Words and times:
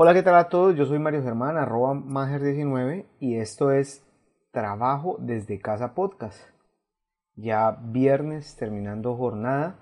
Hola, 0.00 0.14
¿qué 0.14 0.22
tal 0.22 0.36
a 0.36 0.48
todos? 0.48 0.76
Yo 0.76 0.86
soy 0.86 1.00
Mario 1.00 1.24
Germán, 1.24 1.56
arroba 1.56 1.92
Mager19 1.92 3.06
y 3.18 3.34
esto 3.34 3.72
es 3.72 4.06
Trabajo 4.52 5.16
desde 5.18 5.58
Casa 5.58 5.92
Podcast. 5.92 6.40
Ya 7.34 7.72
viernes 7.82 8.54
terminando 8.54 9.16
jornada 9.16 9.76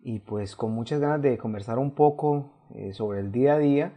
y 0.00 0.20
pues 0.20 0.56
con 0.56 0.72
muchas 0.72 1.00
ganas 1.00 1.20
de 1.20 1.36
conversar 1.36 1.78
un 1.78 1.90
poco 1.90 2.70
eh, 2.74 2.94
sobre 2.94 3.20
el 3.20 3.30
día 3.30 3.56
a 3.56 3.58
día 3.58 3.92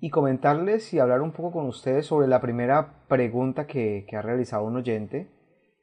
y 0.00 0.10
comentarles 0.10 0.92
y 0.92 0.98
hablar 0.98 1.22
un 1.22 1.32
poco 1.32 1.52
con 1.52 1.66
ustedes 1.66 2.04
sobre 2.04 2.28
la 2.28 2.42
primera 2.42 3.06
pregunta 3.08 3.66
que, 3.66 4.04
ha 4.14 4.20
realizado 4.20 4.64
un 4.64 4.76
oyente, 4.76 5.30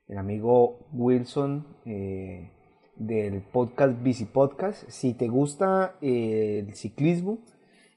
el 0.10 0.20
amigo 0.20 0.78
Wilson 0.94 1.66
eh, 1.86 2.52
del 2.98 3.42
podcast 3.42 4.00
Bici 4.04 4.26
Podcast. 4.26 4.88
Si 4.90 5.16
te 5.16 5.28
gusta 5.28 5.96
eh, 6.02 6.66
el 6.68 6.76
ciclismo, 6.76 7.40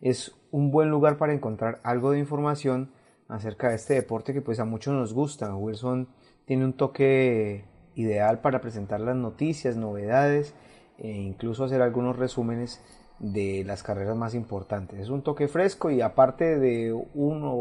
es 0.04 0.36
un 0.50 0.70
buen 0.70 0.90
lugar 0.90 1.16
para 1.16 1.32
encontrar 1.32 1.80
algo 1.82 2.10
de 2.10 2.18
información 2.18 2.92
acerca 3.26 3.70
de 3.70 3.76
este 3.76 3.94
deporte 3.94 4.34
que 4.34 4.42
pues 4.42 4.60
a 4.60 4.66
muchos 4.66 4.92
nos 4.94 5.14
gusta. 5.14 5.56
Wilson 5.56 6.08
tiene 6.44 6.66
un 6.66 6.74
toque 6.74 7.64
ideal 7.94 8.40
para 8.40 8.60
presentar 8.60 9.00
las 9.00 9.16
noticias, 9.16 9.76
novedades 9.76 10.54
e 10.98 11.08
incluso 11.10 11.64
hacer 11.64 11.80
algunos 11.80 12.16
resúmenes 12.16 12.82
de 13.18 13.64
las 13.64 13.82
carreras 13.82 14.14
más 14.14 14.34
importantes. 14.34 15.00
Es 15.00 15.08
un 15.08 15.22
toque 15.22 15.48
fresco 15.48 15.90
y 15.90 16.02
aparte 16.02 16.58
de 16.58 16.92
uno 17.14 17.54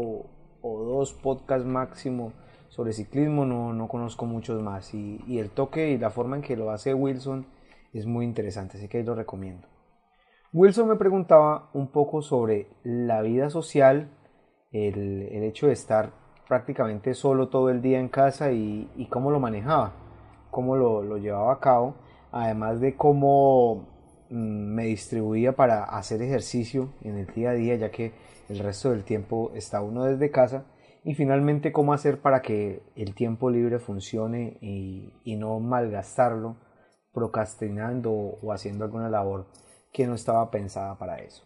o 0.60 0.84
dos 0.84 1.14
podcasts 1.14 1.66
máximo 1.66 2.34
sobre 2.68 2.92
ciclismo 2.92 3.46
no, 3.46 3.72
no 3.72 3.88
conozco 3.88 4.26
muchos 4.26 4.60
más 4.60 4.92
y, 4.92 5.18
y 5.26 5.38
el 5.38 5.48
toque 5.48 5.92
y 5.92 5.98
la 5.98 6.10
forma 6.10 6.36
en 6.36 6.42
que 6.42 6.56
lo 6.56 6.70
hace 6.70 6.92
Wilson 6.92 7.46
es 7.94 8.04
muy 8.04 8.26
interesante, 8.26 8.76
así 8.76 8.86
que 8.86 8.98
ahí 8.98 9.04
lo 9.04 9.14
recomiendo. 9.14 9.73
Wilson 10.54 10.86
me 10.86 10.94
preguntaba 10.94 11.68
un 11.72 11.88
poco 11.88 12.22
sobre 12.22 12.68
la 12.84 13.22
vida 13.22 13.50
social, 13.50 14.08
el, 14.70 15.42
hecho 15.42 15.66
de 15.66 15.72
estar 15.72 16.12
prácticamente 16.46 17.14
solo 17.14 17.48
todo 17.48 17.70
el 17.70 17.82
día 17.82 17.98
en 17.98 18.08
casa 18.08 18.52
y, 18.52 19.08
cómo 19.10 19.32
lo 19.32 19.40
manejaba, 19.40 19.94
cómo 20.52 20.76
lo, 20.76 21.18
llevaba 21.18 21.54
a 21.54 21.58
cabo, 21.58 21.96
además 22.30 22.78
de 22.78 22.94
cómo 22.94 23.88
mm, 24.30 24.74
me 24.76 24.84
distribuía 24.84 25.56
para 25.56 25.82
hacer 25.82 26.22
ejercicio 26.22 26.90
en 27.02 27.18
el 27.18 27.26
día 27.34 27.50
a 27.50 27.54
día, 27.54 27.74
ya 27.74 27.90
que 27.90 28.12
el 28.48 28.60
resto 28.60 28.90
del 28.90 29.02
tiempo 29.02 29.50
está 29.56 29.80
uno 29.80 30.04
desde 30.04 30.30
casa, 30.30 30.66
y 31.02 31.14
finalmente 31.14 31.72
cómo 31.72 31.92
hacer 31.94 32.20
para 32.20 32.42
que 32.42 32.80
el 32.94 33.16
tiempo 33.16 33.50
libre 33.50 33.80
funcione 33.80 34.56
y, 34.60 35.14
y 35.24 35.34
no 35.34 35.58
malgastarlo 35.58 36.54
procrastinando 37.12 38.12
o 38.12 38.52
haciendo 38.52 38.84
alguna 38.84 39.08
labor 39.08 39.46
que 39.94 40.08
no 40.08 40.14
estaba 40.14 40.50
pensada 40.50 40.98
para 40.98 41.18
eso. 41.18 41.44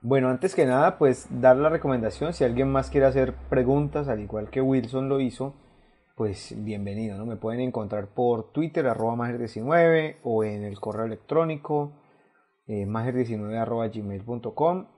Bueno, 0.00 0.28
antes 0.28 0.56
que 0.56 0.66
nada, 0.66 0.98
pues 0.98 1.28
dar 1.30 1.56
la 1.56 1.68
recomendación, 1.68 2.32
si 2.32 2.42
alguien 2.42 2.68
más 2.68 2.90
quiere 2.90 3.06
hacer 3.06 3.34
preguntas, 3.48 4.08
al 4.08 4.18
igual 4.18 4.50
que 4.50 4.60
Wilson 4.60 5.08
lo 5.08 5.20
hizo, 5.20 5.54
pues 6.16 6.56
bienvenido, 6.64 7.16
¿no? 7.16 7.24
Me 7.24 7.36
pueden 7.36 7.60
encontrar 7.60 8.08
por 8.08 8.50
Twitter, 8.50 8.88
arroba 8.88 9.14
mager19, 9.14 10.16
o 10.24 10.42
en 10.42 10.64
el 10.64 10.80
correo 10.80 11.04
electrónico, 11.04 12.02
eh, 12.66 12.84
mager19 12.84 13.56
arroba 13.56 13.86
gmail.com, 13.86 14.88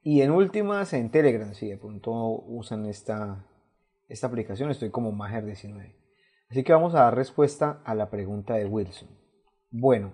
y 0.00 0.22
en 0.22 0.30
últimas 0.30 0.92
en 0.92 1.10
Telegram, 1.10 1.52
si 1.52 1.68
de 1.68 1.78
pronto 1.78 2.12
usan 2.12 2.86
esta, 2.86 3.44
esta 4.08 4.28
aplicación, 4.28 4.70
estoy 4.70 4.90
como 4.90 5.12
mager19. 5.12 5.96
Así 6.48 6.62
que 6.62 6.72
vamos 6.72 6.94
a 6.94 7.00
dar 7.00 7.16
respuesta 7.16 7.82
a 7.84 7.96
la 7.96 8.08
pregunta 8.08 8.54
de 8.54 8.66
Wilson. 8.66 9.08
Bueno, 9.72 10.12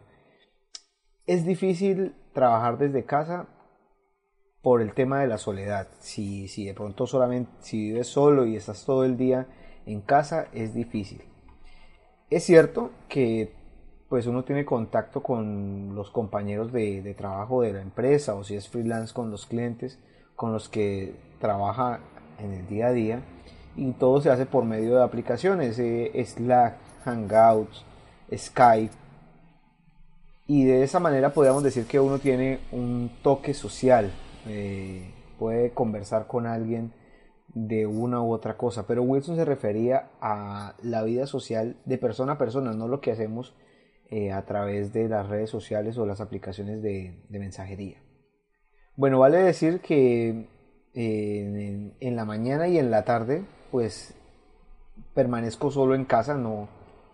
es 1.26 1.44
difícil 1.44 2.14
trabajar 2.32 2.78
desde 2.78 3.04
casa 3.04 3.48
por 4.62 4.82
el 4.82 4.92
tema 4.92 5.20
de 5.20 5.26
la 5.26 5.38
soledad. 5.38 5.88
Si, 6.00 6.48
si 6.48 6.66
de 6.66 6.75
pronto 6.75 7.06
solamente, 7.06 7.50
si 7.60 7.78
vives 7.78 8.08
solo 8.08 8.47
y 8.47 8.56
estás 8.56 8.84
todo 8.84 9.04
el 9.04 9.16
día 9.16 9.47
en 9.86 10.00
casa, 10.00 10.48
es 10.53 10.75
difícil. 10.75 11.22
Es 12.28 12.44
cierto 12.44 12.91
que 13.09 13.53
pues 14.10 14.26
uno 14.26 14.42
tiene 14.42 14.64
contacto 14.64 15.22
con 15.22 15.94
los 15.94 16.10
compañeros 16.10 16.72
de, 16.72 17.14
trabajo 17.16 17.62
de 17.62 17.72
la 17.72 17.80
empresa 17.80 18.34
o 18.34 18.42
si 18.42 18.56
es 18.56 18.69
freelance 18.69 19.14
con 19.14 19.30
los 19.30 19.47
clientes 19.47 20.00
con 20.34 20.53
los 20.53 20.69
que 20.69 21.14
trabaja 21.38 22.00
en 22.41 22.53
el 22.53 22.66
día 22.66 22.88
a 22.88 22.92
día 22.92 23.22
y 23.76 23.92
todo 23.92 24.20
se 24.20 24.30
hace 24.30 24.47
por 24.47 24.64
medio 24.64 24.97
de 24.97 25.04
aplicaciones 25.04 25.78
eh, 25.78 26.10
Slack, 26.26 26.76
Hangouts, 27.04 27.84
Skype 28.36 28.94
y 30.50 30.64
de 30.64 30.82
esa 30.82 30.98
manera 30.98 31.32
podríamos 31.32 31.62
decir 31.62 31.86
que 31.86 32.00
uno 32.00 32.18
tiene 32.18 32.58
un 32.72 33.08
toque 33.22 33.54
social, 33.54 34.10
eh, 34.48 35.14
puede 35.38 35.70
conversar 35.70 36.26
con 36.26 36.44
alguien 36.44 36.92
de 37.54 37.86
una 37.86 38.20
u 38.20 38.32
otra 38.32 38.56
cosa, 38.56 38.84
pero 38.84 39.04
Wilson 39.04 39.36
se 39.36 39.44
refería 39.44 40.10
a 40.20 40.74
la 40.82 41.04
vida 41.04 41.28
social 41.28 41.76
de 41.84 41.98
persona 41.98 42.32
a 42.32 42.38
persona, 42.38 42.72
no 42.72 42.88
lo 42.88 43.00
que 43.00 43.12
hacemos 43.12 43.54
eh, 44.10 44.32
a 44.32 44.44
través 44.44 44.92
de 44.92 45.08
las 45.08 45.28
redes 45.28 45.50
sociales 45.50 45.96
o 45.98 46.04
las 46.04 46.20
aplicaciones 46.20 46.82
de, 46.82 47.22
mensajería. 47.28 48.02
Bueno, 48.96 49.20
vale 49.20 49.38
decir 49.38 49.78
que 49.78 50.48
eh, 50.94 51.94
en 52.00 52.16
la 52.16 52.24
mañana 52.24 52.66
y 52.66 52.76
en 52.76 52.90
la 52.90 53.04
tarde, 53.04 53.44
pues 53.70 54.16
permanezco 55.14 55.70
solo 55.70 55.94
en 55.94 56.06
casa, 56.06 56.34
no, 56.34 56.68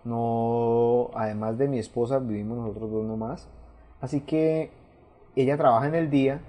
no, 0.06 1.05
además 1.26 1.58
de 1.58 1.68
mi 1.68 1.78
esposa, 1.78 2.18
vivimos 2.18 2.58
nosotros 2.58 2.90
dos 2.90 3.04
nomás. 3.04 3.48
Así 4.00 4.20
que 4.20 4.70
ella 5.34 5.56
trabaja 5.56 5.86
en 5.86 5.94
el 5.94 6.10
día 6.10 6.40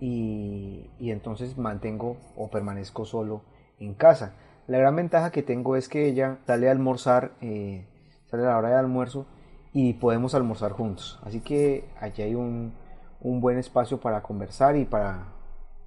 y, 0.00 0.90
entonces 0.98 1.56
mantengo 1.56 2.16
o 2.36 2.50
permanezco 2.50 3.04
solo 3.04 3.42
en 3.78 3.94
casa. 3.94 4.34
La 4.66 4.78
gran 4.78 4.96
ventaja 4.96 5.30
que 5.30 5.42
tengo 5.42 5.76
es 5.76 5.88
que 5.88 6.06
ella 6.06 6.38
sale 6.46 6.68
a 6.68 6.72
almorzar, 6.72 7.32
eh, 7.40 7.86
sale 8.26 8.44
a 8.44 8.46
la 8.46 8.58
hora 8.58 8.70
de 8.70 8.76
almuerzo 8.76 9.26
y 9.72 9.94
podemos 9.94 10.34
almorzar 10.34 10.72
juntos. 10.72 11.20
Así 11.22 11.40
que 11.40 11.88
allí 12.00 12.22
hay 12.22 12.34
un, 12.34 12.74
buen 13.20 13.58
espacio 13.58 14.00
para 14.00 14.22
conversar 14.22 14.76
y 14.76 14.84
para, 14.84 15.32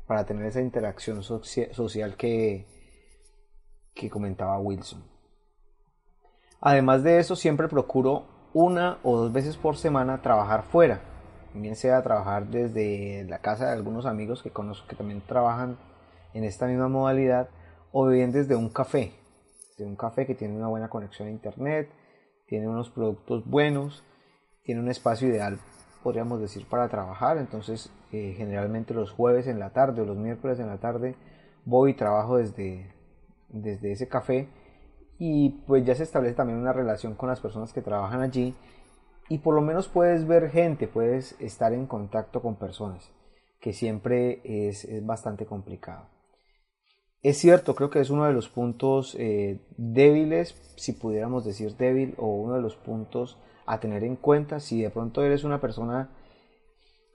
para 0.07 0.25
tener 0.25 0.45
esa 0.45 0.61
interacción 0.61 1.22
social 1.23 2.16
que, 2.16 2.66
que 3.94 4.09
comentaba 4.09 4.59
Wilson. 4.59 5.03
Además 6.61 7.03
de 7.03 7.19
eso, 7.19 7.35
siempre 7.35 7.67
procuro 7.67 8.34
una 8.55 8.99
o 9.03 9.17
dos 9.17 9.33
veces 9.33 9.57
por 9.57 9.75
semana 9.75 10.21
trabajar 10.21 10.63
fuera, 10.63 11.01
bien 11.53 11.75
sea 11.75 12.01
trabajar 12.03 12.47
desde 12.47 13.25
la 13.25 13.39
casa 13.39 13.66
de 13.66 13.73
algunos 13.73 14.05
amigos 14.05 14.41
que 14.41 14.49
conozco 14.49 14.88
que 14.88 14.95
también 14.95 15.19
trabajan 15.19 15.77
en 16.33 16.45
esta 16.45 16.66
misma 16.66 16.88
modalidad, 16.88 17.49
o 17.91 18.07
bien 18.07 18.31
desde 18.31 18.55
un 18.55 18.69
café, 18.69 19.11
de 19.77 19.83
un 19.83 19.97
café 19.97 20.25
que 20.25 20.35
tiene 20.35 20.55
una 20.55 20.69
buena 20.69 20.88
conexión 20.88 21.27
a 21.27 21.31
internet, 21.31 21.89
tiene 22.47 22.69
unos 22.69 22.89
productos 22.89 23.45
buenos, 23.45 24.05
tiene 24.63 24.79
un 24.79 24.87
espacio 24.87 25.27
ideal, 25.27 25.59
podríamos 26.01 26.39
decir, 26.39 26.66
para 26.66 26.87
trabajar. 26.87 27.37
Entonces, 27.37 27.91
eh, 28.13 28.35
generalmente 28.37 28.93
los 28.93 29.11
jueves 29.11 29.47
en 29.47 29.59
la 29.59 29.72
tarde 29.72 30.01
o 30.01 30.05
los 30.05 30.16
miércoles 30.16 30.59
en 30.61 30.67
la 30.67 30.78
tarde 30.78 31.16
voy 31.66 31.91
y 31.91 31.96
trabajo 31.96 32.37
desde, 32.37 32.90
desde 33.49 33.91
ese 33.91 34.08
café 34.08 34.47
y 35.17 35.50
pues 35.67 35.85
ya 35.85 35.96
se 35.96 36.03
establece 36.03 36.35
también 36.35 36.59
una 36.59 36.73
relación 36.73 37.16
con 37.16 37.29
las 37.29 37.40
personas 37.40 37.72
que 37.72 37.82
trabajan 37.82 38.22
allí 38.22 38.53
y 39.29 39.40
por 39.40 39.56
lo 39.56 39.62
menos 39.62 39.88
puedes 39.88 40.28
ver 40.28 40.50
gente, 40.52 40.88
puedes 40.88 41.40
estar 41.40 41.73
en 41.73 41.88
contacto 41.88 42.41
con 42.41 42.56
personas, 42.56 43.12
que 43.59 43.73
siempre 43.73 44.41
es, 44.44 44.88
bastante 45.06 45.46
complicado. 45.46 46.08
Es 47.23 47.38
cierto, 47.38 47.73
creo 47.73 47.90
que 47.90 48.02
es 48.02 48.12
uno 48.12 48.26
de 48.26 48.34
los 48.34 48.50
puntos 48.50 49.16
eh, 49.17 49.66
débiles, 49.78 50.62
si 50.76 50.94
pudiéramos 50.94 51.44
decir 51.44 51.76
débil, 51.76 52.14
o 52.18 52.28
uno 52.28 52.53
de 52.53 52.61
los 52.61 52.76
puntos 52.76 53.40
a 53.66 53.79
tener 53.79 54.03
en 54.03 54.16
cuenta 54.16 54.59
si 54.59 54.84
de 54.84 54.91
pronto 54.91 55.23
eres 55.23 55.44
una 55.44 55.59
persona 55.59 56.09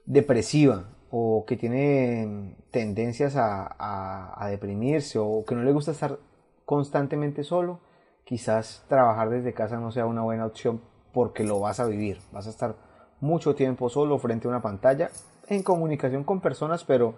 depresiva 0.05 0.89
o 1.11 1.45
que 1.47 1.55
tiene 1.55 2.57
tendencias 2.71 3.35
a 3.37 4.47
deprimirse 4.49 5.17
o 5.17 5.45
que 5.45 5.55
no 5.55 5.63
le 5.63 5.71
gusta 5.71 5.91
estar 5.91 6.19
constantemente 6.65 7.45
solo 7.45 7.79
quizás 8.23 8.85
trabajar 8.87 9.29
desde 9.29 9.53
casa 9.53 9.77
no 9.77 9.91
sea 9.91 10.05
una 10.05 10.21
buena 10.21 10.45
opción 10.45 10.81
porque 11.13 11.43
lo 11.43 11.59
vas 11.59 11.79
a 11.79 11.85
vivir. 11.85 12.19
Vas 12.31 12.47
a 12.47 12.51
estar 12.51 12.75
mucho 13.19 13.55
tiempo 13.55 13.89
solo 13.89 14.17
frente 14.17 14.47
a 14.47 14.49
una 14.49 14.61
pantalla 14.61 15.09
en 15.47 15.63
comunicación 15.63 16.23
con 16.23 16.41
personas, 16.41 16.83
pero 16.83 17.15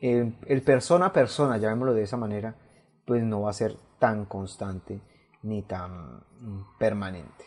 el, 0.00 0.62
persona 0.64 1.06
a 1.06 1.12
persona, 1.12 1.58
llamémoslo 1.58 1.94
de 1.94 2.02
esa 2.02 2.16
manera, 2.16 2.56
pues 3.06 3.22
no 3.22 3.42
va 3.42 3.50
a 3.50 3.54
ser 3.54 3.76
tan 3.98 4.24
constante 4.24 5.00
ni 5.42 5.62
tan 5.62 6.24
permanente. 6.78 7.44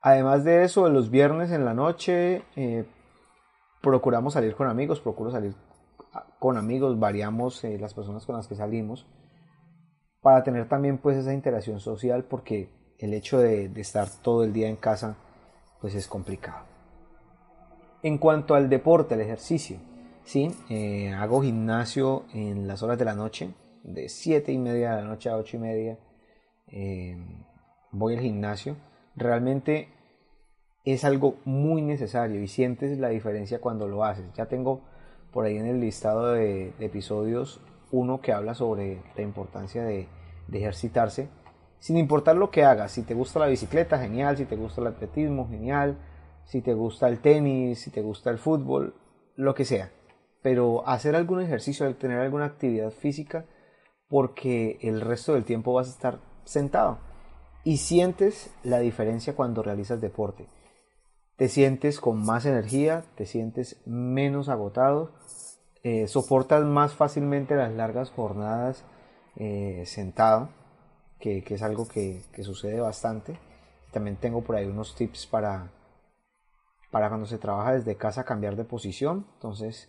Además 0.00 0.44
de 0.44 0.64
eso, 0.64 0.88
los 0.88 1.10
viernes 1.10 1.50
en 1.50 1.64
la 1.64 1.74
noche 1.74 2.44
eh, 2.56 2.86
procuramos 3.82 4.34
salir 4.34 4.54
con 4.54 4.68
amigos, 4.68 5.00
procuro 5.00 5.30
salir 5.30 5.54
con 6.38 6.56
amigos, 6.56 6.98
variamos 6.98 7.64
eh, 7.64 7.78
las 7.78 7.94
personas 7.94 8.24
con 8.24 8.36
las 8.36 8.46
que 8.46 8.54
salimos 8.54 9.06
para 10.20 10.42
tener 10.42 10.68
también 10.68 10.98
pues 10.98 11.16
esa 11.16 11.32
interacción 11.32 11.80
social 11.80 12.24
porque 12.24 12.70
el 12.98 13.14
hecho 13.14 13.38
de, 13.38 13.70
estar 13.76 14.08
todo 14.22 14.44
el 14.44 14.52
día 14.52 14.68
en 14.68 14.76
casa 14.76 15.16
pues 15.80 15.94
es 15.94 16.06
complicado. 16.06 16.64
En 18.02 18.18
cuanto 18.18 18.54
al 18.54 18.68
deporte, 18.68 19.14
al 19.14 19.20
ejercicio, 19.20 19.78
sí, 20.24 20.54
eh, 20.68 21.12
hago 21.12 21.42
gimnasio 21.42 22.24
en 22.32 22.66
las 22.66 22.82
horas 22.82 22.98
de 22.98 23.04
la 23.04 23.14
noche, 23.14 23.54
de 23.82 24.08
7 24.08 24.52
y 24.52 24.58
media 24.58 24.94
de 24.94 25.02
la 25.02 25.08
noche 25.08 25.30
a 25.30 25.36
8 25.36 25.56
y 25.56 25.60
media 25.60 25.98
voy 27.92 28.14
al 28.14 28.20
gimnasio. 28.20 28.76
Realmente 29.16 29.88
es 30.84 31.04
algo 31.04 31.36
muy 31.44 31.82
necesario 31.82 32.40
y 32.42 32.48
sientes 32.48 32.98
la 32.98 33.08
diferencia 33.08 33.60
cuando 33.60 33.88
lo 33.88 34.04
haces. 34.04 34.32
Ya 34.34 34.46
tengo 34.46 34.82
por 35.32 35.44
ahí 35.44 35.56
en 35.56 35.66
el 35.66 35.80
listado 35.80 36.32
de, 36.32 36.72
episodios 36.78 37.60
uno 37.90 38.20
que 38.20 38.32
habla 38.32 38.54
sobre 38.54 39.02
la 39.16 39.22
importancia 39.22 39.84
de, 39.84 40.08
ejercitarse, 40.52 41.28
sin 41.78 41.96
importar 41.96 42.36
lo 42.36 42.50
que 42.50 42.64
hagas. 42.64 42.92
Si 42.92 43.02
te 43.02 43.14
gusta 43.14 43.38
la 43.38 43.46
bicicleta, 43.46 43.98
genial. 43.98 44.36
Si 44.36 44.44
te 44.44 44.56
gusta 44.56 44.80
el 44.80 44.88
atletismo, 44.88 45.48
genial. 45.48 45.98
Si 46.44 46.62
te 46.62 46.74
gusta 46.74 47.08
el 47.08 47.20
tenis, 47.20 47.80
si 47.80 47.90
te 47.90 48.00
gusta 48.00 48.30
el 48.30 48.38
fútbol, 48.38 48.94
lo 49.36 49.54
que 49.54 49.64
sea. 49.64 49.92
Pero 50.42 50.86
hacer 50.88 51.14
algún 51.14 51.40
ejercicio, 51.40 51.94
tener 51.96 52.18
alguna 52.18 52.46
actividad 52.46 52.90
física, 52.90 53.44
porque 54.08 54.78
el 54.80 55.00
resto 55.00 55.34
del 55.34 55.44
tiempo 55.44 55.74
vas 55.74 55.88
a 55.88 55.92
estar 55.92 56.18
sentado. 56.44 56.98
Y 57.64 57.76
sientes 57.76 58.54
la 58.62 58.78
diferencia 58.78 59.36
cuando 59.36 59.62
realizas 59.62 60.00
deporte 60.00 60.46
te 61.38 61.48
sientes 61.48 62.00
con 62.00 62.20
más 62.20 62.46
energía, 62.46 63.04
te 63.14 63.24
sientes 63.24 63.80
menos 63.86 64.48
agotado, 64.48 65.12
eh, 65.90 66.06
soportas 66.06 66.64
más 66.64 66.92
fácilmente 66.92 67.54
las 67.54 67.72
largas 67.72 68.10
jornadas 68.10 68.84
eh, 69.36 69.84
sentado, 69.86 70.50
que, 71.18 71.42
es 71.48 71.62
algo 71.62 71.88
que, 71.88 72.22
sucede 72.42 72.78
bastante. 72.78 73.38
También 73.90 74.16
tengo 74.16 74.42
por 74.42 74.56
ahí 74.56 74.66
unos 74.66 74.94
tips 74.94 75.26
para, 75.26 75.72
para 76.90 77.08
cuando 77.08 77.26
se 77.26 77.38
trabaja 77.38 77.72
desde 77.72 77.96
casa 77.96 78.24
cambiar 78.24 78.54
de 78.54 78.64
posición. 78.64 79.26
Entonces 79.36 79.88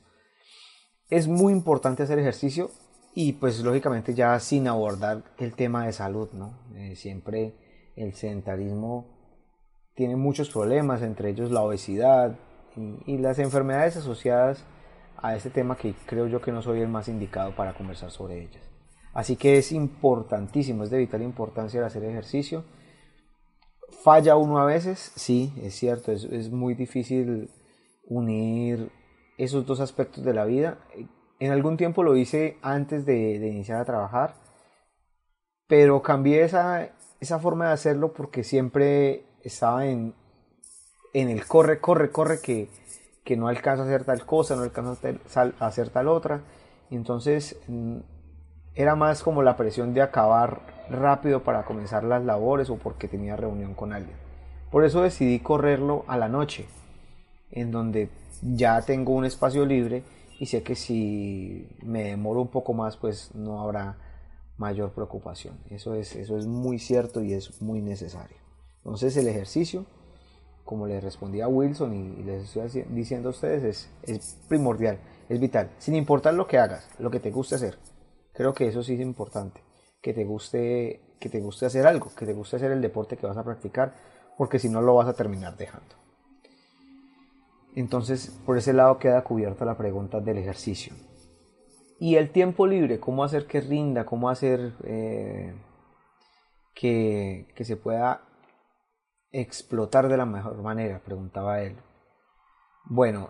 es 1.10 1.28
muy 1.28 1.52
importante 1.52 2.04
hacer 2.04 2.18
ejercicio 2.18 2.70
y 3.14 3.34
pues 3.34 3.60
lógicamente 3.60 4.14
ya 4.14 4.40
sin 4.40 4.70
abordar 4.70 5.24
el 5.38 5.54
tema 5.54 5.86
de 5.86 5.92
salud, 5.92 6.30
¿no? 6.32 6.60
Eh, 6.76 6.96
siempre 6.96 7.92
el 7.98 8.14
sedentarismo 8.14 9.18
tiene 9.96 10.16
muchos 10.16 10.50
problemas, 10.50 11.02
entre 11.02 11.32
ellos 11.32 11.52
la 11.52 11.62
obesidad 11.62 12.38
y, 13.06 13.18
las 13.18 13.38
enfermedades 13.40 13.98
asociadas 13.98 14.64
a 15.22 15.36
este 15.36 15.50
tema 15.50 15.76
que 15.76 15.94
creo 16.06 16.28
yo 16.28 16.42
que 16.42 16.52
no 16.52 16.62
soy 16.62 16.82
el 16.82 16.88
más 16.88 17.08
indicado 17.08 17.56
para 17.56 17.74
conversar 17.74 18.12
sobre 18.12 18.42
ellas. 18.42 18.64
Así 19.14 19.36
que 19.36 19.58
es 19.58 19.72
importantísimo, 19.72 20.84
es 20.84 20.90
de 20.90 20.98
vital 20.98 21.22
importancia 21.22 21.80
el 21.80 21.86
hacer 21.86 22.04
ejercicio. 22.04 22.64
Falla 24.04 24.36
uno 24.36 24.60
a 24.60 24.66
veces, 24.66 25.12
sí, 25.16 25.54
es 25.62 25.76
cierto, 25.76 26.12
es, 26.12 26.52
muy 26.52 26.74
difícil 26.74 27.50
unir 28.06 28.92
esos 29.38 29.66
dos 29.66 29.80
aspectos 29.80 30.24
de 30.24 30.34
la 30.34 30.46
vida. 30.46 30.78
En 31.40 31.52
algún 31.52 31.76
tiempo 31.76 32.04
lo 32.04 32.16
hice 32.16 32.58
antes 32.62 33.06
de, 33.06 33.36
iniciar 33.36 33.82
a 33.82 33.86
trabajar, 33.86 34.36
pero 35.68 36.02
cambié 36.02 36.44
esa, 36.44 36.90
esa 37.20 37.40
forma 37.40 37.68
de 37.68 37.74
hacerlo 37.74 38.14
porque 38.14 38.44
siempre 38.44 39.26
estaba 39.42 39.86
en, 39.88 40.14
en 41.14 41.30
el 41.30 41.46
corre, 41.46 41.80
corre, 41.80 42.12
corre, 42.12 42.40
que, 42.42 42.70
que 43.30 43.38
no 43.38 43.48
alcanza 43.48 43.84
a 43.84 43.86
hacer 43.86 44.06
tal 44.06 44.26
cosa, 44.26 44.56
no 44.56 44.64
alcanza 44.64 44.98
a 45.60 45.68
hacer 45.68 45.90
tal 45.92 46.08
otra. 46.08 46.42
Entonces 46.90 47.60
mm, 47.68 47.98
era 48.74 48.96
más 48.96 49.22
como 49.22 49.44
la 49.44 49.56
presión 49.56 49.94
de 49.94 50.02
acabar 50.02 50.62
rápido 50.90 51.44
para 51.44 51.64
comenzar 51.64 52.04
las 52.04 52.26
labores 52.26 52.72
o 52.72 52.78
porque 52.78 53.08
tenía 53.08 53.36
reunión 53.36 53.76
con 53.76 53.94
alguien. 53.94 54.18
Por 54.72 54.84
eso 54.84 55.04
decidí 55.04 55.42
correrlo 55.42 56.06
a 56.08 56.18
la 56.18 56.28
noche, 56.28 56.66
en 57.52 57.70
donde 57.70 58.10
ya 58.42 58.82
tengo 58.82 59.14
un 59.14 59.26
espacio 59.26 59.64
libre 59.64 60.02
y 60.40 60.48
sé 60.48 60.64
que 60.64 60.74
si 60.74 61.70
me 61.84 62.06
demoro 62.06 62.42
un 62.42 62.48
poco 62.48 62.74
más, 62.74 62.98
pues 62.98 63.36
no 63.36 63.62
habrá 63.62 63.96
mayor 64.58 64.90
preocupación. 64.94 65.56
Eso 65.70 65.94
es, 65.94 66.16
eso 66.16 66.36
es 66.36 66.48
muy 66.48 66.80
cierto 66.80 67.22
y 67.22 67.34
es 67.34 67.62
muy 67.62 67.80
necesario. 67.80 68.38
Entonces 68.78 69.16
el 69.18 69.28
ejercicio, 69.28 69.86
como 70.70 70.86
le 70.86 71.02
respondí 71.02 71.42
a 71.42 71.48
Wilson 71.48 71.96
y, 71.96 72.22
les 72.22 72.56
estoy 72.56 72.84
diciendo 72.90 73.30
a 73.30 73.32
ustedes, 73.32 73.90
es, 74.04 74.38
primordial, 74.48 75.00
es 75.28 75.40
vital, 75.40 75.72
sin 75.80 75.96
importar 75.96 76.36
lo 76.36 76.46
que 76.46 76.60
hagas, 76.60 76.88
lo 77.00 77.10
que 77.10 77.20
te 77.20 77.32
guste 77.32 77.56
hacer. 77.56 77.80
Creo 78.34 78.54
que 78.54 78.68
eso 78.68 78.84
sí 78.84 78.94
es 78.94 79.00
importante, 79.00 79.64
que 80.00 80.14
te 80.14 80.24
guste, 80.26 81.02
que 81.20 81.28
te 81.28 81.40
guste 81.40 81.66
hacer 81.66 81.88
algo, 81.88 82.12
que 82.16 82.28
te 82.28 82.34
guste 82.34 82.58
hacer 82.58 82.72
el 82.72 82.84
deporte 82.84 83.18
que 83.18 83.26
vas 83.26 83.38
a 83.38 83.44
practicar, 83.44 83.96
porque 84.38 84.60
si 84.60 84.70
no 84.70 84.84
lo 84.84 84.94
vas 84.94 85.08
a 85.08 85.14
terminar 85.14 85.58
dejando. 85.58 85.96
Entonces, 87.74 88.40
por 88.46 88.56
ese 88.56 88.72
lado 88.72 89.00
queda 89.00 89.24
cubierta 89.24 89.66
la 89.66 89.76
pregunta 89.76 90.20
del 90.20 90.38
ejercicio. 90.38 90.94
Y 92.00 92.18
el 92.18 92.30
tiempo 92.30 92.68
libre, 92.68 93.00
cómo 93.00 93.24
hacer 93.24 93.48
que 93.48 93.62
rinda, 93.62 94.06
cómo 94.06 94.30
hacer 94.30 94.74
eh, 94.84 95.52
que, 96.76 97.48
que, 97.56 97.66
se 97.66 97.76
pueda 97.76 98.29
explotar 99.32 100.08
de 100.08 100.18
la 100.18 100.26
mejor 100.26 100.62
manera? 100.62 101.02
Preguntaba 101.04 101.62
él. 101.62 101.78
Bueno, 102.86 103.30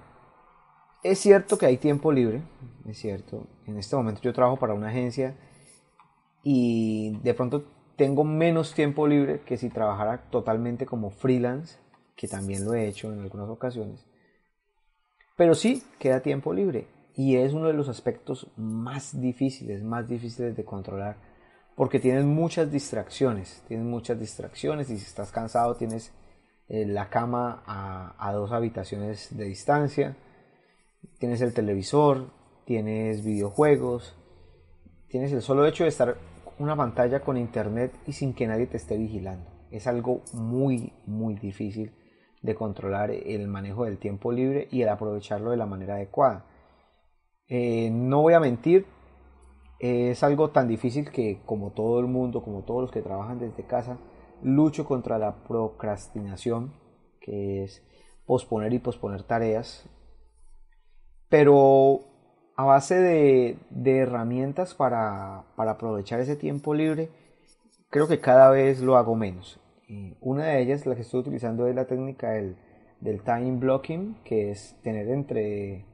es 1.04 1.19
cierto 1.19 1.57
que 1.57 1.66
hay 1.66 1.78
tiempo 1.78 2.12
libre, 2.12 2.42
es 2.86 2.98
cierto. 2.98 3.48
En 3.66 3.78
este 3.78 3.96
momento 3.96 4.22
yo 4.22 4.34
trabajo 4.34 4.57
para 4.57 4.74
una 4.74 4.90
agencia 4.90 5.38
y 6.44 7.18
de 7.24 7.34
pronto 7.34 7.66
tengo 7.96 8.24
menos 8.24 8.74
tiempo 8.74 9.07
libre 9.07 9.42
que 9.42 9.57
si 9.57 9.69
trabajara 9.69 10.30
totalmente 10.30 10.86
como 10.86 11.10
freelance, 11.10 11.78
que 12.16 12.28
también 12.28 12.66
lo 12.66 12.74
he 12.74 12.88
hecho 12.88 13.12
en 13.12 13.19
algunas 13.19 13.50
ocasiones. 13.50 14.06
Pero 15.36 15.56
sí, 15.56 15.84
queda 16.00 16.22
tiempo 16.22 16.54
libre 16.54 16.88
y 17.16 17.36
es 17.36 17.54
uno 17.54 17.68
de 17.68 17.74
los 17.74 17.90
aspectos 17.90 18.51
más 18.56 19.19
difíciles, 19.19 19.84
más 19.84 20.08
difíciles 20.08 20.56
de 20.56 20.65
controlar 20.65 21.28
porque 21.79 22.01
tienes 22.01 22.25
muchas 22.25 22.69
distracciones, 22.69 23.63
tienes 23.69 23.86
muchas 23.86 24.19
distracciones 24.19 24.89
y 24.89 24.98
si 24.98 25.05
estás 25.05 25.31
cansado 25.31 25.77
tienes 25.77 26.12
eh, 26.67 26.86
la 26.86 27.09
cama 27.09 27.63
a, 27.65 28.33
dos 28.33 28.51
habitaciones 28.51 29.29
de 29.38 29.45
distancia, 29.45 30.17
tienes 31.19 31.39
el 31.39 31.53
televisor, 31.53 32.31
tienes 32.65 33.24
videojuegos, 33.24 34.13
tienes 35.07 35.31
el 35.31 35.41
solo 35.41 35.65
hecho 35.65 35.86
de 35.86 35.89
estar 35.89 36.17
una 36.57 36.75
pantalla 36.75 37.21
con 37.21 37.38
internet 37.38 37.93
y 38.05 38.12
sin 38.12 38.33
que 38.33 38.45
nadie 38.45 38.67
te 38.67 38.75
esté 38.75 38.98
vigilando. 38.98 39.50
Es 39.71 39.88
algo 39.88 40.21
muy, 40.33 40.91
muy 41.05 41.36
difícil 41.36 41.93
de 42.41 42.55
controlar 42.55 43.09
el 43.09 43.48
manejo 43.48 43.86
del 43.86 44.00
tiempo 44.00 44.33
libre 44.33 44.67
y 44.69 44.81
el 44.81 44.89
aprovecharlo 44.89 45.51
de 45.51 45.57
la 45.57 45.65
manera 45.65 45.95
adecuada. 45.95 46.45
Eh, 47.48 47.89
no 47.89 48.21
voy 48.21 48.33
a 48.33 48.41
mentir, 48.41 48.86
es 49.79 50.24
algo 50.24 50.50
tan 50.50 50.67
difícil 50.67 51.09
que 51.09 51.41
como 51.45 51.71
todo 51.71 52.00
el 52.00 52.07
mundo, 52.07 52.43
como 52.43 52.63
todos 52.63 52.81
los 52.81 52.91
que 52.91 53.01
trabajan 53.01 53.39
desde 53.39 53.63
casa, 53.63 53.98
lucho 54.43 54.86
contra 54.86 55.17
la 55.17 55.43
procrastinación, 55.43 56.74
que 57.21 57.63
es 57.63 57.83
posponer 58.25 58.74
y 58.74 58.79
posponer 58.79 59.24
tareas, 59.24 59.89
pero 61.29 62.01
a 62.55 62.65
base 62.65 62.95
de, 63.00 63.57
herramientas 63.86 64.74
para, 64.75 65.45
aprovechar 65.55 66.19
ese 66.19 66.36
tiempo 66.36 66.74
libre, 66.74 67.09
creo 67.89 68.07
que 68.07 68.19
cada 68.19 68.50
vez 68.50 68.81
lo 68.81 68.98
hago 68.98 69.15
menos. 69.15 69.59
una 70.19 70.45
de 70.45 70.62
ellas, 70.62 70.86
la 70.86 70.95
que 70.95 71.01
estoy 71.01 71.21
utilizando, 71.21 71.67
es 71.67 71.75
la 71.75 71.88
técnica 71.88 72.31
del, 72.31 72.57
del 73.00 73.21
time 73.24 73.57
blocking, 73.57 74.15
que 74.24 74.51
es 74.51 74.75
tener 74.83 75.07
entre 75.09 75.86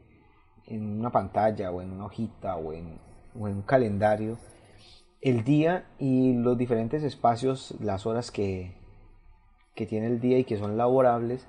en 0.66 1.00
una 1.00 1.12
pantalla 1.12 1.72
o 1.72 1.82
en 1.82 1.92
una 1.92 2.06
hojita 2.06 2.56
o 2.56 2.74
en 2.74 3.00
o 3.40 3.48
en 3.48 3.56
un 3.56 3.62
calendario 3.62 4.38
el 5.22 5.44
día 5.44 5.86
y 5.98 6.34
los 6.34 6.58
diferentes 6.58 7.04
espacios, 7.04 7.76
las 7.80 8.06
horas 8.06 8.32
que, 8.32 8.74
que 9.74 9.86
tiene 9.86 10.08
el 10.08 10.20
día 10.20 10.38
y 10.38 10.44
que 10.44 10.58
son 10.58 10.78
laborables 10.78 11.48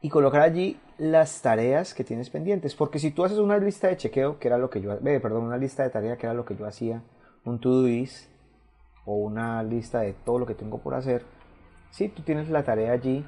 y 0.00 0.10
colocar 0.10 0.42
allí 0.42 0.78
las 0.98 1.42
tareas 1.42 1.94
que 1.94 2.04
tienes 2.04 2.30
pendientes. 2.30 2.74
Porque 2.74 2.98
si 2.98 3.10
tú 3.10 3.24
haces 3.24 3.38
una 3.38 3.58
lista 3.58 3.88
de 3.88 3.96
chequeo, 3.96 4.38
que 4.38 4.48
era 4.48 4.58
lo 4.58 4.70
que 4.70 4.80
yo, 4.80 4.92
eh, 4.92 5.20
perdón, 5.20 5.44
una 5.44 5.56
lista 5.56 5.82
de 5.82 5.90
tareas, 5.90 6.18
que 6.18 6.26
era 6.26 6.34
lo 6.34 6.44
que 6.44 6.56
yo 6.56 6.66
hacía, 6.66 7.02
un 7.44 7.60
to-do-list 7.60 8.30
o 9.06 9.14
una 9.14 9.62
lista 9.62 10.00
de 10.00 10.12
todo 10.12 10.38
lo 10.38 10.46
que 10.46 10.54
tengo 10.54 10.78
por 10.78 10.94
hacer, 10.94 11.24
sí, 11.90 12.08
tú 12.08 12.22
tienes 12.22 12.50
la 12.50 12.62
tarea 12.62 12.92
allí, 12.92 13.24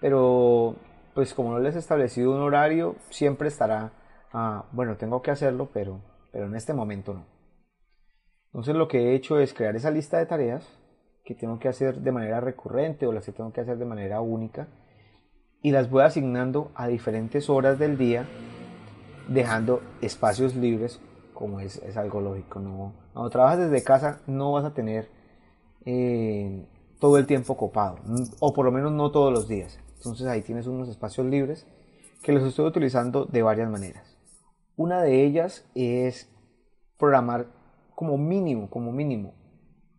pero 0.00 0.76
pues 1.14 1.34
como 1.34 1.52
no 1.52 1.58
les 1.60 1.76
he 1.76 1.78
establecido 1.78 2.32
un 2.32 2.40
horario, 2.40 2.96
siempre 3.10 3.48
estará 3.48 3.92
a, 4.32 4.64
bueno, 4.72 4.96
tengo 4.96 5.22
que 5.22 5.30
hacerlo, 5.30 5.68
pero, 5.72 6.00
pero 6.34 6.46
en 6.46 6.56
este 6.56 6.74
momento 6.74 7.14
no. 7.14 7.24
Entonces 8.46 8.74
lo 8.74 8.88
que 8.88 8.98
he 8.98 9.14
hecho 9.14 9.38
es 9.38 9.54
crear 9.54 9.76
esa 9.76 9.92
lista 9.92 10.18
de 10.18 10.26
tareas 10.26 10.68
que 11.24 11.32
tengo 11.32 11.60
que 11.60 11.68
hacer 11.68 12.00
de 12.00 12.10
manera 12.10 12.40
recurrente 12.40 13.06
o 13.06 13.12
las 13.12 13.24
que 13.24 13.30
tengo 13.30 13.52
que 13.52 13.60
hacer 13.60 13.78
de 13.78 13.84
manera 13.84 14.20
única 14.20 14.66
y 15.62 15.70
las 15.70 15.88
voy 15.88 16.02
asignando 16.02 16.72
a 16.74 16.88
diferentes 16.88 17.48
horas 17.48 17.78
del 17.78 17.96
día 17.96 18.26
dejando 19.28 19.80
espacios 20.00 20.56
libres 20.56 21.00
como 21.34 21.60
es, 21.60 21.76
es 21.76 21.96
algo 21.96 22.20
lógico. 22.20 22.58
No, 22.58 22.94
cuando 23.12 23.30
trabajas 23.30 23.70
desde 23.70 23.84
casa 23.84 24.20
no 24.26 24.50
vas 24.50 24.64
a 24.64 24.74
tener 24.74 25.08
eh, 25.84 26.66
todo 26.98 27.16
el 27.16 27.28
tiempo 27.28 27.56
copado 27.56 27.98
o 28.40 28.52
por 28.52 28.64
lo 28.64 28.72
menos 28.72 28.90
no 28.90 29.12
todos 29.12 29.32
los 29.32 29.46
días. 29.46 29.78
Entonces 29.98 30.26
ahí 30.26 30.42
tienes 30.42 30.66
unos 30.66 30.88
espacios 30.88 31.28
libres 31.28 31.64
que 32.24 32.32
los 32.32 32.42
estoy 32.42 32.66
utilizando 32.66 33.24
de 33.24 33.42
varias 33.42 33.70
maneras. 33.70 34.13
Una 34.76 35.02
de 35.02 35.24
ellas 35.24 35.64
es 35.74 36.28
programar 36.98 37.46
como 37.94 38.18
mínimo, 38.18 38.68
como 38.68 38.90
mínimo, 38.90 39.34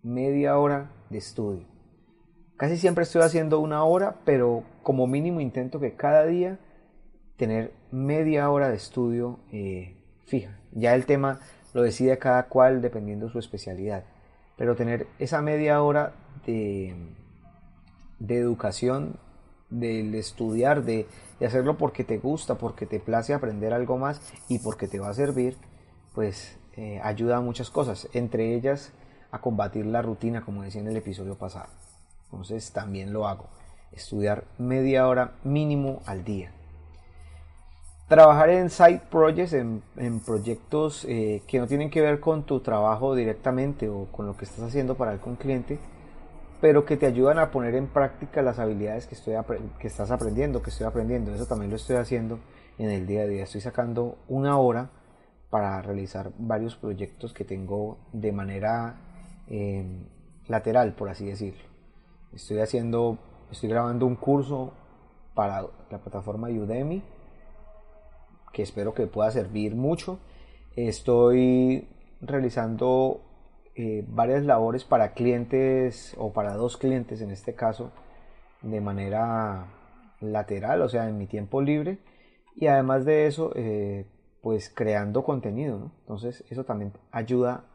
media 0.04 0.58
hora 0.58 0.92
de 1.10 1.18
estudio. 1.18 1.66
Casi 2.58 2.78
siempre 2.78 3.04
estoy 3.04 3.22
haciendo 3.22 3.60
una 3.60 3.84
hora, 3.84 4.18
pero 4.26 4.64
como 4.84 5.08
mínimo 5.08 5.40
intento 5.40 5.80
que 5.80 5.96
cada 5.96 6.26
día 6.26 6.60
tener 7.38 7.74
media 7.92 8.50
hora 8.50 8.70
de 8.70 8.76
estudio 8.76 9.40
eh, 9.52 9.98
fija. 10.26 10.60
Ya 10.72 10.94
el 10.96 11.06
tema 11.06 11.40
lo 11.74 11.82
decide 11.82 12.18
cada 12.18 12.48
cual 12.48 12.82
dependiendo 12.82 13.28
de 13.28 13.32
su 13.32 13.40
especialidad. 13.40 14.04
Pero 14.58 14.76
tener 14.76 15.08
esa 15.20 15.42
media 15.42 15.82
hora 15.82 16.14
de, 16.46 16.96
de 18.20 18.38
educación, 18.38 19.20
del 19.80 20.16
estudiar, 20.16 20.84
de, 20.84 21.08
hacerlo 21.46 21.78
porque 21.78 22.04
te 22.04 22.18
gusta, 22.18 22.56
porque 22.56 22.86
te 22.86 23.00
place 23.00 23.34
aprender 23.34 23.74
algo 23.74 23.98
más 23.98 24.22
y 24.48 24.60
porque 24.60 24.88
te 24.88 25.00
va 25.00 25.10
a 25.10 25.14
servir, 25.14 25.58
pues 26.14 26.58
eh, 26.78 27.00
ayuda 27.04 27.38
a 27.38 27.42
muchas 27.42 27.70
cosas. 27.70 28.08
Entre 28.14 28.56
ellas 28.56 28.92
a 29.32 29.40
combatir 29.40 29.86
la 29.86 30.02
rutina, 30.02 30.42
como 30.44 30.64
decía 30.64 30.82
en 30.82 30.88
el 30.88 30.98
episodio 30.98 31.36
pasado. 31.36 31.70
Entonces 32.26 32.72
también 32.72 33.14
lo 33.14 33.28
hago. 33.28 33.48
Estudiar 33.92 34.46
media 34.58 35.08
hora 35.08 35.34
mínimo 35.44 36.02
al 36.06 36.24
día. 36.24 36.52
Trabajar 38.08 38.50
en 38.50 38.70
side 38.70 39.02
projects, 39.10 39.54
en, 39.54 39.82
proyectos 40.26 41.06
eh, 41.10 41.42
que 41.48 41.60
no 41.60 41.68
tienen 41.68 41.90
que 41.90 42.02
ver 42.02 42.20
con 42.20 42.44
tu 42.44 42.60
trabajo 42.60 43.16
directamente 43.16 43.90
o 43.90 44.06
con 44.12 44.28
lo 44.28 44.38
que 44.38 44.46
estás 44.46 44.62
haciendo 44.62 44.96
para 44.96 45.12
algún 45.12 45.36
cliente, 45.36 45.80
pero 46.66 46.84
que 46.84 46.98
te 46.98 47.06
ayudan 47.06 47.38
a 47.38 47.52
poner 47.52 47.76
en 47.76 47.86
práctica 47.86 48.42
las 48.42 48.58
habilidades 48.58 49.06
que, 49.06 49.14
estoy 49.14 49.36
que 49.78 49.86
estás 49.86 50.10
aprendiendo, 50.10 50.64
que 50.64 50.72
estoy 50.72 50.88
aprendiendo. 50.88 51.32
Eso 51.32 51.46
también 51.46 51.70
lo 51.70 51.76
estoy 51.76 51.98
haciendo 51.98 52.40
en 52.80 52.90
el 52.90 53.06
día 53.06 53.22
a 53.22 53.28
día. 53.28 53.44
Estoy 53.44 53.62
sacando 53.62 54.18
una 54.28 54.58
hora 54.58 54.90
para 55.52 55.80
realizar 55.84 56.32
varios 56.40 56.76
proyectos 56.76 57.34
que 57.34 57.46
tengo 57.46 58.00
de 58.14 58.32
manera 58.32 58.96
eh, 59.48 59.86
lateral, 60.48 60.96
por 60.96 61.08
así 61.08 61.28
decirlo. 61.28 61.62
Estoy 62.34 62.58
haciendo, 62.58 63.20
estoy 63.52 63.70
grabando 63.70 64.08
un 64.08 64.16
curso 64.16 64.74
para 65.36 65.68
la 65.92 66.00
plataforma 66.00 66.50
Udemy 66.50 67.04
que 68.52 68.64
espero 68.64 68.92
que 68.96 69.06
pueda 69.06 69.30
servir 69.30 69.76
mucho. 69.76 70.18
Estoy 70.76 71.88
realizando 72.22 73.22
eh, 73.76 74.06
varias 74.08 74.46
labores 74.46 74.84
para 74.84 75.14
clientes 75.14 76.16
o 76.18 76.32
para 76.32 76.54
dos 76.56 76.78
clientes 76.78 77.22
en 77.22 77.32
este 77.32 77.56
caso 77.56 77.92
de 78.62 78.80
manera 78.82 79.68
lateral, 80.22 80.82
o 80.82 80.90
sea, 80.90 81.10
en 81.10 81.18
mi 81.18 81.28
tiempo 81.28 81.62
libre. 81.62 82.00
Y 82.56 82.68
además 82.68 83.04
de 83.04 83.28
eso, 83.28 83.52
eh, 83.56 84.06
pues 84.42 84.70
creando 84.70 85.24
contenido. 85.24 85.92
Entonces 86.02 86.44
eso 86.50 86.64
también 86.64 86.94
ayuda 87.12 87.66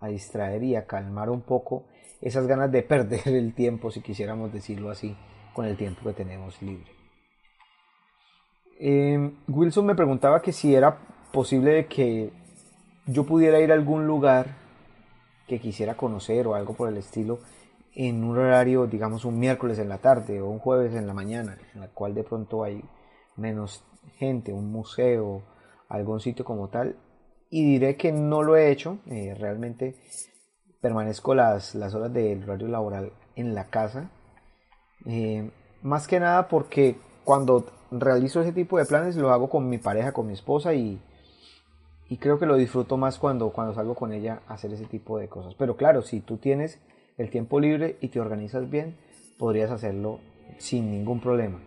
a 0.00 0.08
distraer 0.08 0.62
y 0.62 0.76
a 0.76 0.86
calmar 0.86 1.30
un 1.30 1.40
poco 1.40 1.84
esas 2.20 2.46
ganas 2.46 2.70
de 2.70 2.82
perder 2.82 3.28
el 3.28 3.54
tiempo, 3.54 3.90
si 3.90 4.00
quisiéramos 4.00 4.52
decirlo 4.52 4.90
así, 4.90 5.16
con 5.54 5.64
el 5.64 5.76
tiempo 5.76 6.02
que 6.04 6.12
tenemos 6.12 6.60
libre. 6.60 6.90
Em, 8.78 9.36
Wilson 9.48 9.86
me 9.86 9.94
preguntaba 9.94 10.42
que 10.42 10.52
si 10.52 10.74
era 10.74 10.98
posible 11.32 11.86
que 11.86 12.30
yo 13.06 13.24
pudiera 13.24 13.60
ir 13.60 13.70
a 13.70 13.74
algún 13.74 14.06
lugar 14.06 14.65
que 15.46 15.60
quisiera 15.60 15.96
conocer 15.96 16.46
o 16.46 16.54
algo 16.54 16.74
por 16.74 16.88
el 16.88 16.96
estilo 16.96 17.40
en 17.94 18.22
un 18.24 18.36
horario, 18.36 18.86
digamos 18.86 19.24
un 19.24 19.38
miércoles 19.38 19.78
en 19.78 19.88
la 19.88 19.98
tarde 19.98 20.40
o 20.40 20.48
un 20.48 20.58
jueves 20.58 20.94
en 20.94 21.06
la 21.06 21.14
mañana, 21.14 21.58
en 21.74 21.80
la 21.80 21.88
cual 21.88 22.14
de 22.14 22.24
pronto 22.24 22.62
hay 22.62 22.84
menos 23.36 23.84
gente, 24.16 24.52
un 24.52 24.70
museo, 24.70 25.42
algún 25.88 26.20
sitio 26.20 26.44
como 26.44 26.68
tal. 26.68 26.96
Y 27.48 27.64
diré 27.64 27.96
que 27.96 28.12
no 28.12 28.42
lo 28.42 28.56
he 28.56 28.70
hecho, 28.70 28.98
eh, 29.06 29.34
realmente 29.38 29.94
permanezco 30.80 31.34
las, 31.34 31.74
las 31.74 31.94
horas 31.94 32.12
del 32.12 32.42
horario 32.44 32.68
laboral 32.68 33.12
en 33.34 33.54
la 33.54 33.68
casa. 33.68 34.10
Eh, 35.06 35.50
más 35.82 36.06
que 36.06 36.20
nada 36.20 36.48
porque 36.48 36.96
cuando 37.24 37.64
realizo 37.90 38.40
ese 38.40 38.52
tipo 38.52 38.78
de 38.78 38.84
planes 38.84 39.16
lo 39.16 39.32
hago 39.32 39.48
con 39.48 39.68
mi 39.68 39.78
pareja, 39.78 40.12
con 40.12 40.26
mi 40.26 40.34
esposa 40.34 40.74
y, 40.74 41.00
y 42.08 42.18
creo 42.18 42.38
que 42.38 42.46
lo 42.46 42.56
disfruto 42.56 42.96
más 42.96 43.18
cuando, 43.18 43.50
cuando 43.50 43.74
salgo 43.74 43.94
con 43.94 44.12
ella 44.12 44.42
a 44.46 44.54
hacer 44.54 44.72
ese 44.72 44.86
tipo 44.86 45.18
de 45.18 45.28
cosas. 45.28 45.54
Pero 45.54 45.76
claro, 45.76 46.02
si 46.02 46.20
tú 46.20 46.36
tienes 46.36 46.80
el 47.18 47.30
tiempo 47.30 47.58
libre 47.60 47.96
y 48.00 48.08
te 48.08 48.20
organizas 48.20 48.70
bien, 48.70 48.96
podrías 49.38 49.70
hacerlo 49.70 50.20
sin 50.58 50.90
ningún 50.90 51.20
problema. 51.20 51.58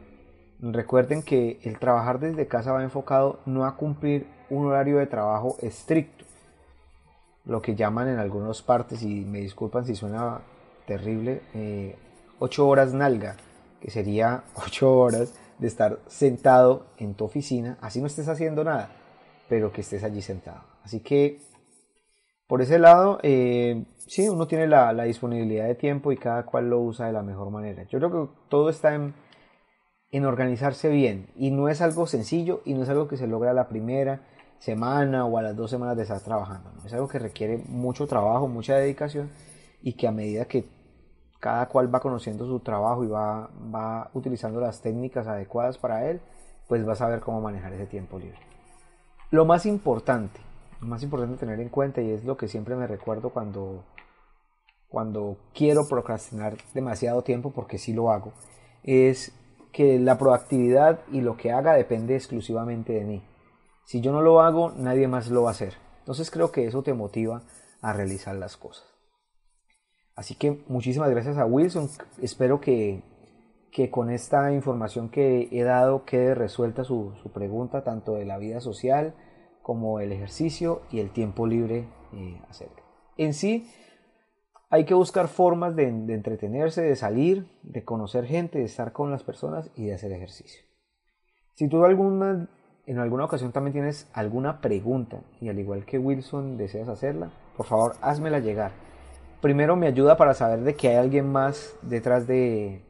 Recuerden 0.61 1.23
que 1.23 1.59
el 1.63 1.79
trabajar 1.79 2.19
desde 2.19 2.47
casa 2.47 2.71
va 2.71 2.83
enfocado 2.83 3.39
no 3.45 3.65
a 3.65 3.75
cumplir 3.75 4.27
un 4.49 4.65
horario 4.65 4.97
de 4.97 5.07
trabajo 5.07 5.57
estricto, 5.61 6.25
lo 7.45 7.61
que 7.61 7.75
llaman 7.75 8.09
en 8.09 8.19
algunas 8.19 8.61
partes, 8.61 9.03
y 9.03 9.25
me 9.25 9.39
disculpan 9.39 9.85
si 9.85 9.95
suena 9.95 10.41
terrible, 10.85 11.41
eh, 11.53 11.95
ocho 12.39 12.67
horas 12.67 12.93
nalga, 12.93 13.37
que 13.79 13.91
sería 13.91 14.43
ocho 14.55 14.97
horas 14.97 15.33
de 15.59 15.67
estar 15.67 15.99
sentado 16.07 16.87
en 16.97 17.13
tu 17.13 17.25
oficina, 17.25 17.77
así 17.81 17.99
no 18.01 18.07
estés 18.07 18.27
haciendo 18.27 18.63
nada, 18.63 18.91
pero 19.49 19.71
que 19.73 19.81
estés 19.81 20.03
allí 20.03 20.21
sentado. 20.21 20.63
Así 20.83 21.01
que 21.01 21.39
por 22.49 22.63
ese 22.63 22.79
lado, 22.79 23.19
eh, 23.21 23.85
sí, 24.07 24.27
uno 24.27 24.47
tiene 24.47 24.65
la, 24.65 24.91
disponibilidad 25.03 25.67
de 25.67 25.75
tiempo 25.75 26.11
y 26.11 26.17
cada 26.17 26.47
cual 26.47 26.67
lo 26.67 26.79
usa 26.79 27.05
de 27.05 27.13
la 27.13 27.21
mejor 27.21 27.51
manera. 27.51 27.83
Yo 27.83 27.99
creo 27.99 28.09
que 28.11 28.33
todo 28.49 28.71
está 28.71 28.95
en, 28.95 29.13
organizarse 30.25 30.89
bien 30.89 31.27
y 31.35 31.51
no 31.51 31.69
es 31.69 31.79
algo 31.79 32.07
sencillo 32.07 32.63
y 32.65 32.73
no 32.73 32.81
es 32.81 32.89
algo 32.89 33.07
que 33.07 33.17
se 33.17 33.27
logra 33.27 33.53
la 33.53 33.67
primera 33.67 34.21
semana 34.57 35.25
o 35.25 35.37
a 35.37 35.43
las 35.43 35.55
dos 35.55 35.69
semanas 35.69 35.95
de 35.95 36.01
estar 36.01 36.21
trabajando. 36.21 36.71
Es 36.83 36.91
algo 36.91 37.07
que 37.07 37.19
requiere 37.19 37.59
mucho 37.67 38.07
trabajo, 38.07 38.47
mucha 38.47 38.75
dedicación 38.77 39.29
y 39.83 39.93
que 39.93 40.07
a 40.07 40.11
medida 40.11 40.45
que 40.45 40.65
cada 41.39 41.67
cual 41.67 41.93
va 41.93 41.99
conociendo 41.99 42.47
su 42.47 42.61
trabajo 42.61 43.03
y 43.03 43.07
va, 43.07 43.51
va 43.71 44.09
utilizando 44.15 44.59
las 44.59 44.81
técnicas 44.81 45.27
adecuadas 45.27 45.77
para 45.77 46.09
él, 46.09 46.19
pues 46.67 46.87
va 46.87 46.93
a 46.93 46.95
saber 46.95 47.19
cómo 47.19 47.41
manejar 47.41 47.73
ese 47.73 47.85
tiempo 47.85 48.17
libre. 48.17 48.39
Lo 49.31 49.45
más 49.45 49.65
importante, 49.65 50.39
lo 50.81 50.87
más 50.87 51.03
importante 51.03 51.37
tener 51.37 51.59
en 51.59 51.69
cuenta 51.69 52.01
y 52.01 52.11
es 52.11 52.23
lo 52.25 52.37
que 52.37 52.47
siempre 52.47 52.75
me 52.75 52.87
recuerdo 52.87 53.29
cuando, 53.29 53.83
cuando 54.87 55.37
quiero 55.53 55.87
procrastinar 55.87 56.57
demasiado 56.73 57.21
tiempo, 57.21 57.51
porque 57.51 57.77
sí 57.77 57.93
lo 57.93 58.11
hago, 58.11 58.33
es 58.83 59.33
que 59.71 59.99
la 59.99 60.17
proactividad 60.17 61.01
y 61.11 61.21
lo 61.21 61.37
que 61.37 61.51
haga 61.51 61.73
depende 61.73 62.15
exclusivamente 62.15 62.93
de 62.93 63.05
mí. 63.05 63.23
Si 63.85 64.01
yo 64.01 64.11
no 64.11 64.21
lo 64.21 64.41
hago, 64.41 64.71
nadie 64.71 65.07
más 65.07 65.29
lo 65.29 65.43
va 65.43 65.49
a 65.49 65.51
hacer. 65.51 65.75
Entonces 65.99 66.31
creo 66.31 66.51
que 66.51 66.65
eso 66.65 66.81
te 66.81 66.93
motiva 66.93 67.43
a 67.81 67.93
realizar 67.93 68.35
las 68.35 68.57
cosas. 68.57 68.85
Así 70.15 70.35
que 70.35 70.63
muchísimas 70.67 71.09
gracias 71.11 71.37
a 71.37 71.45
Wilson. 71.45 71.89
Espero 72.21 72.59
que, 72.59 73.03
con 73.91 74.09
esta 74.09 74.51
información 74.51 75.09
que 75.09 75.47
he 75.51 75.63
dado 75.63 76.03
quede 76.05 76.35
resuelta 76.35 76.83
su, 76.83 77.13
pregunta 77.33 77.83
tanto 77.83 78.15
de 78.15 78.25
la 78.25 78.37
vida 78.37 78.59
social 78.59 79.13
como 79.61 79.99
el 79.99 80.11
ejercicio 80.11 80.81
y 80.91 80.99
el 80.99 81.11
tiempo 81.11 81.47
libre 81.47 81.87
eh. 82.13 82.41
En 83.17 83.33
sí, 83.33 83.69
hay 84.69 84.85
que 84.85 84.93
buscar 84.93 85.27
formas 85.27 85.75
de, 85.75 85.91
de, 85.91 86.13
entretenerse, 86.13 86.81
de 86.81 86.95
salir, 86.95 87.47
de 87.63 87.83
conocer 87.83 88.25
gente, 88.25 88.59
de 88.59 88.65
estar 88.65 88.91
con 88.91 89.11
las 89.11 89.23
personas 89.23 89.71
y 89.75 89.85
de 89.85 89.93
hacer 89.93 90.11
ejercicio. 90.11 90.63
Si 91.55 91.67
tú 91.67 91.83
alguna 91.85 92.49
en 92.89 92.97
alguna 92.97 93.25
ocasión 93.25 93.51
también 93.51 93.73
tienes 93.73 94.09
alguna 94.13 94.61
pregunta 94.61 95.21
y 95.39 95.49
al 95.49 95.59
igual 95.59 95.85
que 95.85 95.99
Wilson 95.99 96.57
deseas 96.57 96.89
hacerla, 96.89 97.29
por 97.55 97.67
favor 97.67 97.93
házmela 98.01 98.39
llegar. 98.39 98.71
Primero 99.41 99.75
me 99.75 99.85
ayuda 99.85 100.17
para 100.17 100.33
saber 100.33 100.61
de 100.61 100.73
que 100.73 100.89
hay 100.89 100.95
alguien 100.95 101.31
más 101.31 101.75
detrás 101.83 102.25
de, 102.25 102.81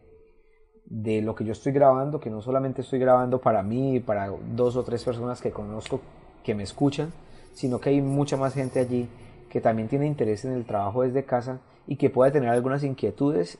de 0.90 1.22
lo 1.22 1.36
que 1.36 1.46
yo 1.46 1.52
estoy 1.52 1.72
grabando, 1.72 2.20
que 2.20 2.30
no 2.30 2.42
solamente 2.42 2.82
estoy 2.82 3.00
grabando 3.00 3.40
para 3.40 3.62
mí 3.62 4.00
para 4.00 4.32
dos 4.56 4.76
o 4.76 4.84
tres 4.84 5.04
personas 5.04 5.42
que 5.42 5.52
conozco 5.52 6.02
que 6.44 6.56
me 6.56 6.64
escuchan, 6.64 7.12
sino 7.54 7.80
que 7.80 7.90
hay 7.90 8.02
mucha 8.02 8.38
más 8.38 8.54
gente 8.54 8.80
allí 8.80 9.08
que 9.50 9.62
también 9.62 9.88
tiene 9.88 10.08
interés 10.08 10.46
en 10.46 10.54
el 10.54 10.66
trabajo 10.66 11.04
desde 11.04 11.24
casa 11.24 11.60
y 11.88 11.96
que 11.96 12.10
puede 12.10 12.32
tener 12.32 12.50
algunas 12.50 12.84
inquietudes 12.84 13.58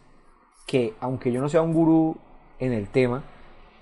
que 0.68 0.94
aunque 1.00 1.32
yo 1.32 1.42
no 1.42 1.50
sea 1.50 1.62
un 1.62 1.74
gurú 1.74 2.18
en 2.60 2.74
el 2.74 2.90
tema, 2.90 3.24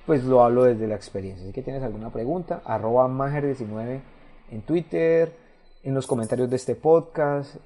pues 0.06 0.24
lo 0.24 0.44
hablo 0.44 0.64
desde 0.64 0.88
la 0.88 0.96
experiencia. 0.96 1.44
Así 1.44 1.54
que 1.54 1.62
tienes 1.62 1.84
alguna 1.84 2.12
pregunta, 2.12 2.62
arroba 2.66 3.08
mager19 3.08 4.00
en 4.52 4.62
Twitter, 4.62 5.36
en 5.84 5.94
los 5.94 6.08
comentarios 6.08 6.50
de 6.50 6.56
este 6.56 6.76
podcast, 6.76 7.58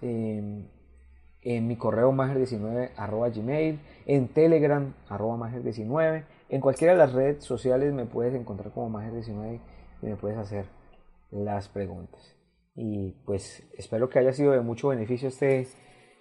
en, 1.42 1.68
mi 1.68 1.76
correo 1.76 2.12
mager19 2.12 2.92
arroba 2.96 3.30
gmail, 3.30 3.80
en 4.06 4.28
Telegram 4.28 4.94
arroba 5.10 5.38
mager19, 5.38 6.26
en 6.50 6.62
cualquiera 6.62 6.94
de 6.94 7.00
las 7.00 7.14
redes 7.14 7.44
sociales 7.44 7.94
me 7.94 8.06
puedes 8.06 8.34
encontrar 8.34 8.72
como 8.72 8.90
mager19 9.00 9.60
y 10.02 10.06
me 10.06 10.16
puedes 10.16 10.38
hacer 10.38 10.66
las 11.32 11.70
preguntas. 11.70 12.36
Y 12.76 13.12
pues 13.26 13.64
espero 13.78 14.10
que 14.10 14.20
haya 14.20 14.34
sido 14.34 14.52
de 14.52 14.62
mucho 14.62 14.90
beneficio 14.90 15.28
este, 15.28 15.68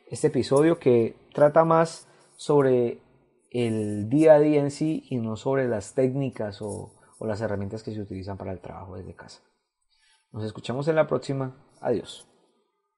este 0.09 0.27
episodio 0.29 0.79
que 0.79 1.17
trata 1.35 1.65
más 1.65 2.09
sobre 2.37 3.03
el 3.51 4.09
día 4.09 4.35
a 4.35 4.41
día 4.41 4.61
en 4.61 4.71
sí 4.71 5.05
y 5.11 5.17
no 5.17 5.37
sobre 5.37 5.69
las 5.69 5.95
técnicas 5.95 6.63
o 6.63 6.93
las 7.21 7.41
herramientas 7.41 7.83
que 7.83 7.93
se 7.93 8.01
utilizan 8.01 8.39
para 8.39 8.53
el 8.53 8.61
trabajo 8.61 8.97
desde 8.97 9.15
casa. 9.15 9.43
Nos 10.33 10.45
escuchamos 10.45 10.87
en 10.89 10.97
la 10.97 11.07
próxima. 11.07 11.57
Adiós. 11.81 12.30